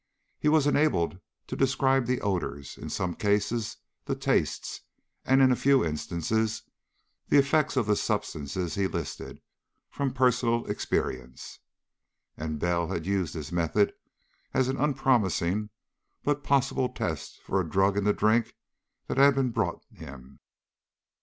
[0.39, 4.81] He was enabled to describe the odors, in some cases the tastes,
[5.25, 6.63] and in a few instances
[7.29, 9.41] the effects of the substances he listed,
[9.91, 11.59] from personal experience.
[12.35, 13.93] And Bell had used his method
[14.55, 15.69] as an unpromising
[16.23, 18.55] but possible test for a drug in the drink
[19.05, 20.39] that had been brought him.